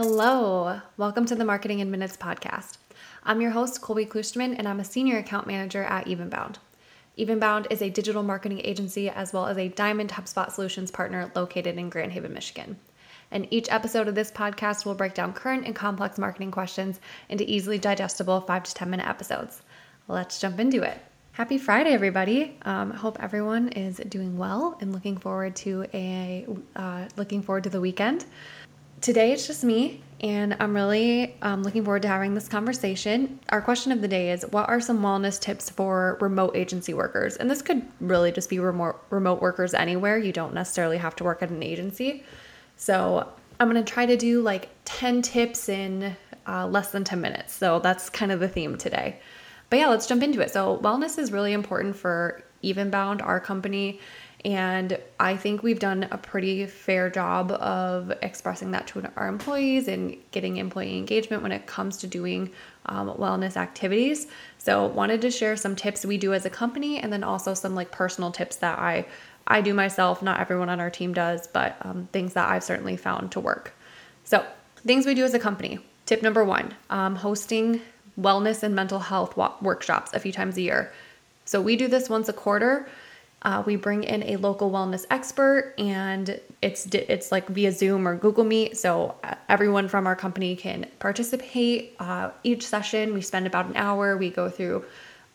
[0.00, 2.76] Hello, welcome to the Marketing in Minutes podcast.
[3.24, 6.58] I'm your host, Kolby Klusterman, and I'm a senior account manager at Evenbound.
[7.18, 11.76] Evenbound is a digital marketing agency as well as a Diamond HubSpot Solutions partner located
[11.78, 12.76] in Grand Haven, Michigan.
[13.32, 17.50] And each episode of this podcast will break down current and complex marketing questions into
[17.50, 19.62] easily digestible 5 to 10 minute episodes.
[20.06, 21.00] Let's jump into it.
[21.32, 22.56] Happy Friday, everybody!
[22.62, 26.46] Um, hope everyone is doing well and looking forward to a
[26.76, 28.26] uh, looking forward to the weekend
[29.00, 33.38] today it's just me, and I'm really um, looking forward to having this conversation.
[33.50, 37.36] Our question of the day is What are some wellness tips for remote agency workers?
[37.36, 40.18] And this could really just be remote, remote workers anywhere.
[40.18, 42.24] You don't necessarily have to work at an agency.
[42.76, 43.28] So
[43.60, 47.54] I'm going to try to do like 10 tips in uh, less than 10 minutes.
[47.54, 49.20] So that's kind of the theme today.
[49.70, 50.50] But yeah, let's jump into it.
[50.50, 54.00] So, wellness is really important for Evenbound, our company.
[54.44, 59.88] And I think we've done a pretty fair job of expressing that to our employees
[59.88, 62.50] and getting employee engagement when it comes to doing
[62.86, 64.28] um, wellness activities.
[64.58, 67.74] So, wanted to share some tips we do as a company, and then also some
[67.74, 69.06] like personal tips that I
[69.46, 70.22] I do myself.
[70.22, 73.74] Not everyone on our team does, but um, things that I've certainly found to work.
[74.22, 74.46] So,
[74.86, 75.80] things we do as a company.
[76.06, 77.80] Tip number one: um, hosting
[78.20, 80.92] wellness and mental health workshops a few times a year.
[81.44, 82.88] So we do this once a quarter.
[83.42, 88.16] Uh, we bring in a local wellness expert, and it's it's like via Zoom or
[88.16, 91.94] Google Meet, so uh, everyone from our company can participate.
[92.00, 94.16] Uh, each session, we spend about an hour.
[94.16, 94.84] We go through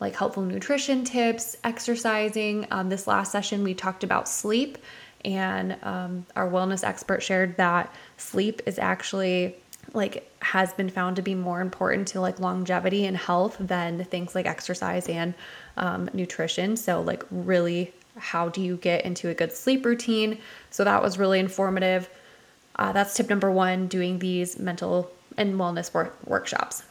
[0.01, 2.67] like helpful nutrition tips, exercising.
[2.71, 4.77] Um, this last session, we talked about sleep,
[5.23, 9.55] and um, our wellness expert shared that sleep is actually
[9.93, 14.35] like has been found to be more important to like longevity and health than things
[14.35, 15.33] like exercise and
[15.77, 16.75] um, nutrition.
[16.75, 20.39] So, like, really, how do you get into a good sleep routine?
[20.71, 22.09] So, that was really informative.
[22.75, 26.83] Uh, that's tip number one doing these mental and wellness work- workshops.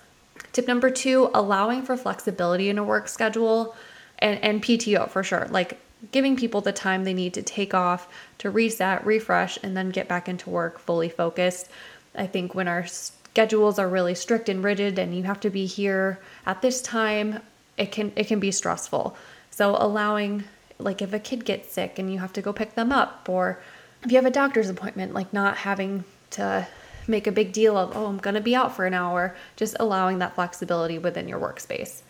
[0.52, 3.74] Tip number two allowing for flexibility in a work schedule
[4.20, 5.48] and, and PTO for sure.
[5.50, 5.78] Like,
[6.10, 8.08] giving people the time they need to take off,
[8.38, 11.68] to reset, refresh, and then get back into work fully focused.
[12.14, 15.66] I think when our schedules are really strict and rigid and you have to be
[15.66, 17.40] here at this time,
[17.76, 19.16] it can it can be stressful.
[19.50, 20.44] So allowing
[20.78, 23.60] like if a kid gets sick and you have to go pick them up or
[24.02, 26.66] if you have a doctor's appointment, like not having to
[27.06, 29.76] make a big deal of, oh, I'm going to be out for an hour, just
[29.78, 32.02] allowing that flexibility within your workspace.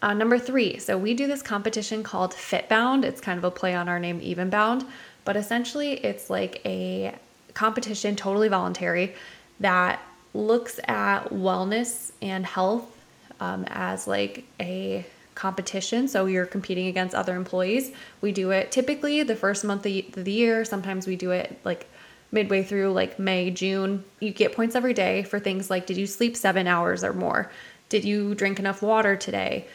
[0.00, 3.04] Uh, number three, so we do this competition called Fitbound.
[3.04, 4.86] It's kind of a play on our name Evenbound,
[5.24, 7.14] but essentially it's like a
[7.54, 9.14] competition, totally voluntary,
[9.60, 10.00] that
[10.34, 12.84] looks at wellness and health
[13.40, 15.04] um, as like a
[15.34, 16.08] competition.
[16.08, 17.92] So you're competing against other employees.
[18.20, 20.64] We do it typically the first month of the year.
[20.64, 21.88] Sometimes we do it like
[22.32, 24.04] midway through, like May, June.
[24.20, 27.50] You get points every day for things like did you sleep seven hours or more?
[27.88, 29.66] Did you drink enough water today?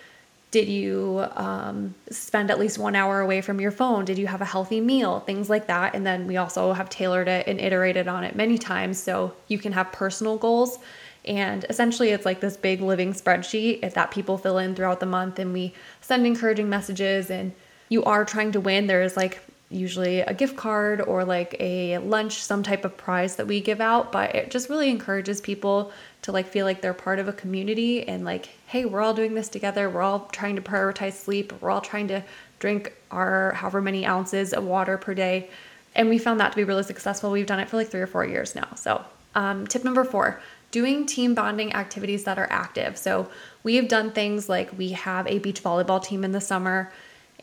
[0.53, 4.05] Did you um, spend at least one hour away from your phone?
[4.05, 5.19] Did you have a healthy meal?
[5.21, 5.95] Things like that.
[5.95, 9.57] And then we also have tailored it and iterated on it many times so you
[9.57, 10.77] can have personal goals.
[11.25, 15.39] And essentially, it's like this big living spreadsheet that people fill in throughout the month,
[15.39, 17.31] and we send encouraging messages.
[17.31, 17.51] And
[17.89, 18.85] you are trying to win.
[18.85, 19.41] There's like
[19.73, 23.81] usually a gift card or like a lunch, some type of prize that we give
[23.81, 25.91] out, but it just really encourages people
[26.21, 29.33] to like feel like they're part of a community and like, hey, we're all doing
[29.33, 29.89] this together.
[29.89, 31.53] We're all trying to prioritize sleep.
[31.61, 32.23] We're all trying to
[32.59, 35.49] drink our however many ounces of water per day.
[35.95, 37.31] And we found that to be really successful.
[37.31, 38.73] We've done it for like three or four years now.
[38.75, 39.03] So,
[39.35, 40.41] um, tip number four
[40.71, 42.97] doing team bonding activities that are active.
[42.97, 43.29] So,
[43.63, 46.91] we have done things like we have a beach volleyball team in the summer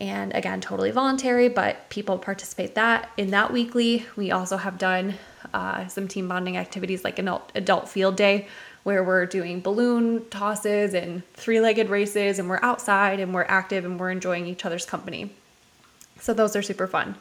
[0.01, 3.11] and again totally voluntary but people participate that.
[3.17, 5.15] In that weekly we also have done
[5.53, 8.49] uh, some team bonding activities like an adult field day
[8.83, 14.01] where we're doing balloon tosses and three-legged races and we're outside and we're active and
[14.01, 15.31] we're enjoying each other's company.
[16.19, 17.15] So those are super fun.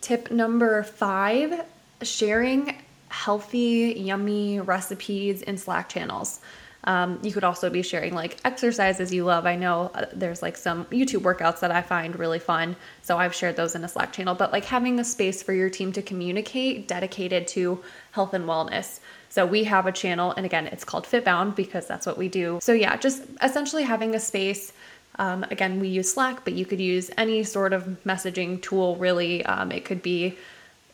[0.00, 1.64] Tip number five
[2.02, 2.76] sharing
[3.08, 6.40] healthy yummy recipes in slack channels
[6.86, 9.44] um, you could also be sharing like exercises you love.
[9.44, 12.76] I know uh, there's like some YouTube workouts that I find really fun.
[13.02, 15.68] So I've shared those in a Slack channel, but like having a space for your
[15.68, 19.00] team to communicate dedicated to health and wellness.
[19.28, 22.60] So we have a channel, and again, it's called Fitbound because that's what we do.
[22.62, 24.72] So yeah, just essentially having a space.
[25.18, 28.96] Um, again, we use Slack, but you could use any sort of messaging tool.
[28.96, 30.38] Really, um, it could be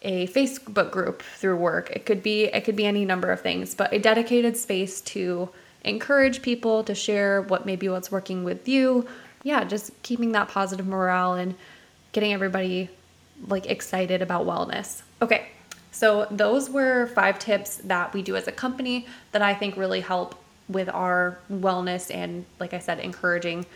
[0.00, 1.90] a Facebook group through work.
[1.90, 5.50] It could be it could be any number of things, but a dedicated space to
[5.84, 9.06] encourage people to share what maybe what's working with you.
[9.42, 11.54] Yeah, just keeping that positive morale and
[12.12, 12.88] getting everybody
[13.48, 15.02] like excited about wellness.
[15.20, 15.48] Okay.
[15.90, 20.00] So, those were five tips that we do as a company that I think really
[20.00, 20.36] help
[20.68, 23.66] with our wellness and, like I said, encouraging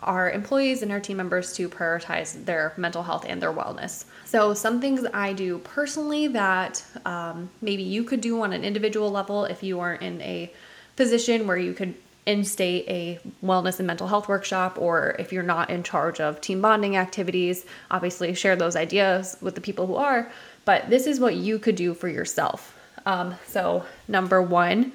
[0.00, 4.04] our employees and our team members to prioritize their mental health and their wellness.
[4.26, 9.10] So, some things I do personally that um, maybe you could do on an individual
[9.10, 10.52] level if you aren't in a
[11.00, 11.94] position where you could
[12.26, 16.60] instate a wellness and mental health workshop, or if you're not in charge of team
[16.60, 20.30] bonding activities, obviously share those ideas with the people who are.
[20.64, 22.76] But this is what you could do for yourself.
[23.06, 24.92] Um, so, number one,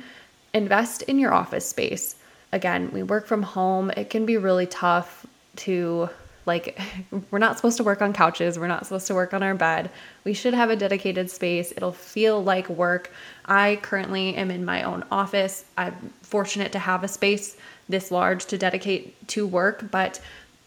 [0.53, 2.15] invest in your office space
[2.55, 3.91] again, we work from home.
[3.91, 5.25] It can be really tough
[5.57, 6.09] to
[6.45, 6.79] like
[7.31, 8.57] we're not supposed to work on couches.
[8.57, 9.89] We're not supposed to work on our bed.
[10.23, 11.71] We should have a dedicated space.
[11.75, 13.11] It'll feel like work.
[13.45, 15.65] I currently am in my own office.
[15.77, 17.57] I'm fortunate to have a space
[17.87, 20.19] this large to dedicate to work but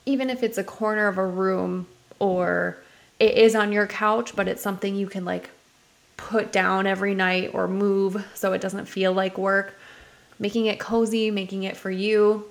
[0.07, 1.85] even if it's a corner of a room
[2.21, 2.79] or
[3.19, 5.51] it is on your couch but it's something you can like
[6.17, 9.75] put down every night or move so it doesn't feel like work
[10.39, 12.45] making it cozy, making it for you.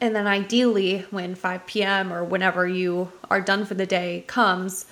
[0.00, 2.12] And then ideally, when 5 p.m.
[2.12, 4.86] or whenever you are done for the day comes,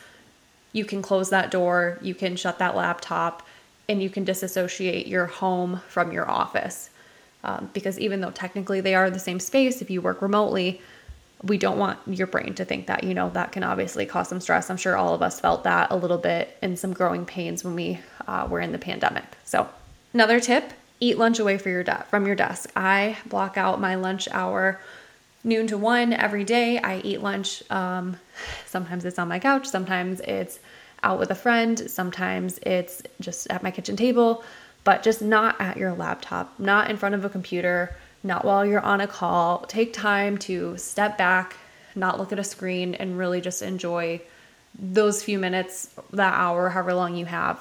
[0.72, 3.46] you can close that door, you can shut that laptop,
[3.88, 6.90] and you can disassociate your home from your office.
[7.44, 10.80] Um, because even though technically they are the same space, if you work remotely,
[11.42, 14.40] we don't want your brain to think that, you know, that can obviously cause some
[14.40, 14.70] stress.
[14.70, 17.74] I'm sure all of us felt that a little bit and some growing pains when
[17.74, 19.24] we uh, were in the pandemic.
[19.44, 19.68] So,
[20.12, 22.70] another tip eat lunch away your de- from your desk.
[22.74, 24.80] I block out my lunch hour
[25.44, 26.78] noon to one every day.
[26.78, 27.62] I eat lunch.
[27.70, 28.16] Um,
[28.66, 30.58] sometimes it's on my couch, sometimes it's
[31.02, 34.42] out with a friend, sometimes it's just at my kitchen table,
[34.84, 38.80] but just not at your laptop, not in front of a computer, not while you're
[38.80, 39.60] on a call.
[39.66, 41.56] Take time to step back,
[41.94, 44.20] not look at a screen, and really just enjoy
[44.78, 47.60] those few minutes, that hour, however long you have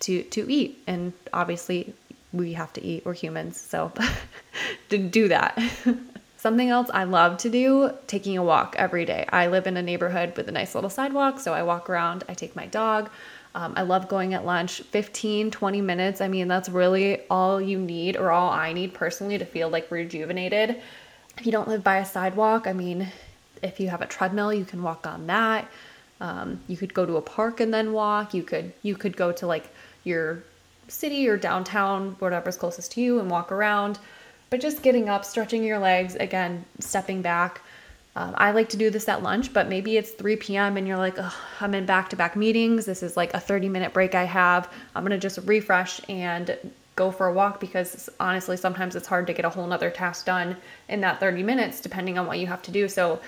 [0.00, 0.82] to to eat.
[0.86, 1.92] And obviously,
[2.36, 3.04] we have to eat.
[3.04, 3.60] We're humans.
[3.60, 3.92] So
[4.88, 5.60] to do that.
[6.36, 9.24] Something else I love to do, taking a walk every day.
[9.30, 12.34] I live in a neighborhood with a nice little sidewalk, so I walk around, I
[12.34, 13.10] take my dog.
[13.54, 16.20] Um, I love going at lunch 15, 20 minutes.
[16.20, 19.90] I mean, that's really all you need, or all I need personally, to feel like
[19.90, 20.76] rejuvenated.
[21.38, 23.08] If you don't live by a sidewalk, I mean,
[23.62, 25.68] if you have a treadmill, you can walk on that.
[26.20, 28.34] Um, you could go to a park and then walk.
[28.34, 29.68] You could you could go to like
[30.04, 30.42] your
[30.88, 33.98] city or downtown, whatever's closest to you, and walk around.
[34.50, 37.62] But just getting up, stretching your legs, again, stepping back.
[38.14, 40.76] Um, I like to do this at lunch, but maybe it's 3 p.m.
[40.76, 41.18] and you're like,
[41.60, 42.86] I'm in back to back meetings.
[42.86, 44.72] This is like a 30 minute break I have.
[44.94, 46.56] I'm going to just refresh and
[46.96, 50.24] go for a walk because honestly, sometimes it's hard to get a whole nother task
[50.24, 50.56] done
[50.88, 52.88] in that 30 minutes, depending on what you have to do.
[52.88, 53.20] So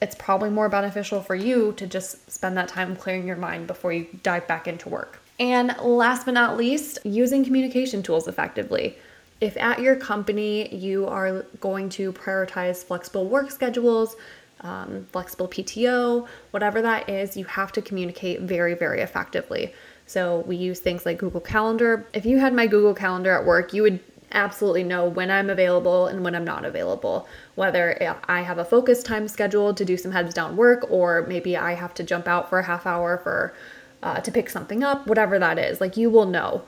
[0.00, 3.92] it's probably more beneficial for you to just spend that time clearing your mind before
[3.92, 5.21] you dive back into work.
[5.42, 8.96] And last but not least, using communication tools effectively.
[9.40, 14.14] If at your company you are going to prioritize flexible work schedules,
[14.60, 19.74] um, flexible PTO, whatever that is, you have to communicate very, very effectively.
[20.06, 22.06] So we use things like Google Calendar.
[22.14, 23.98] If you had my Google Calendar at work, you would
[24.30, 27.26] absolutely know when I'm available and when I'm not available.
[27.56, 31.56] Whether I have a focus time scheduled to do some heads down work, or maybe
[31.56, 33.54] I have to jump out for a half hour for
[34.02, 35.80] uh, to pick something up, whatever that is.
[35.80, 36.62] Like you will know.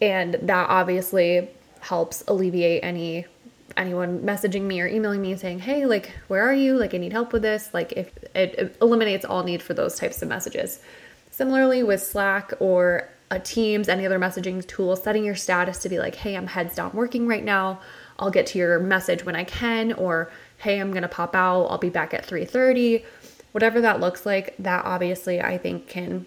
[0.00, 1.48] And that obviously
[1.80, 3.26] helps alleviate any
[3.76, 6.78] anyone messaging me or emailing me saying, "Hey, like where are you?
[6.78, 9.96] Like I need help with this." Like if it, it eliminates all need for those
[9.98, 10.80] types of messages.
[11.30, 15.98] Similarly with Slack or a Teams, any other messaging tool, setting your status to be
[15.98, 17.80] like, "Hey, I'm heads down working right now.
[18.18, 21.64] I'll get to your message when I can," or "Hey, I'm gonna pop out.
[21.66, 23.04] I'll be back at 3:30."
[23.52, 26.26] Whatever that looks like, that obviously I think can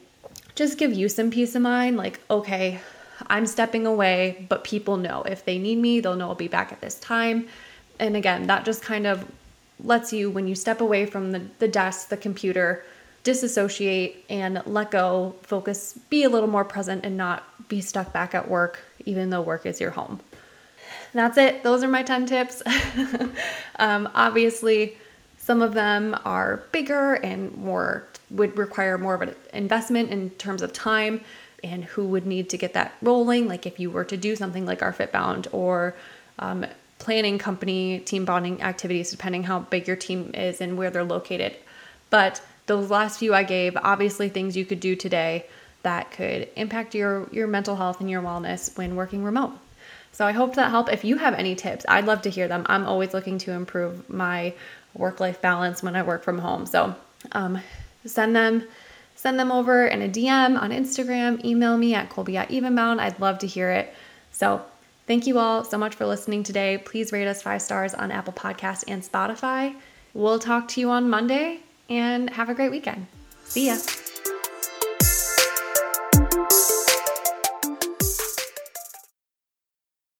[0.60, 2.80] just give you some peace of mind like, okay,
[3.28, 6.74] I'm stepping away, but people know if they need me, they'll know I'll be back
[6.74, 7.48] at this time.
[7.98, 9.25] And again, that just kind of
[9.82, 12.84] lets you, when you step away from the, the desk, the computer,
[13.24, 18.36] disassociate and let go, focus, be a little more present, and not be stuck back
[18.36, 20.20] at work, even though work is your home.
[21.13, 21.63] That's it.
[21.63, 22.62] Those are my 10 tips.
[23.80, 24.98] um, obviously,
[25.38, 30.62] some of them are bigger and more would require more of an investment in terms
[30.62, 31.21] of time
[31.63, 33.48] and who would need to get that rolling.
[33.48, 35.95] Like if you were to do something like our Fitbound or
[36.38, 36.65] um,
[37.00, 41.55] planning company team bonding activities, depending how big your team is and where they're located.
[42.09, 45.45] But those last few I gave, obviously things you could do today
[45.81, 49.53] that could impact your your mental health and your wellness when working remote.
[50.12, 50.91] So I hope that helped.
[50.91, 52.65] If you have any tips, I'd love to hear them.
[52.65, 54.53] I'm always looking to improve my
[54.93, 56.65] work life balance when I work from home.
[56.65, 56.95] So
[57.31, 57.59] um,
[58.06, 58.63] send them
[59.15, 63.00] send them over in a DM on Instagram, email me at Kolby at Evenbound.
[63.00, 63.94] I'd love to hear it.
[64.32, 64.62] So,
[65.08, 66.77] thank you all so much for listening today.
[66.77, 69.75] Please rate us five stars on Apple Podcasts and Spotify.
[70.13, 73.08] We'll talk to you on Monday and have a great weekend.
[73.44, 73.77] See ya.